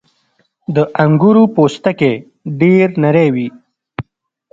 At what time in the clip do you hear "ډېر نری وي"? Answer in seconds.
2.61-3.47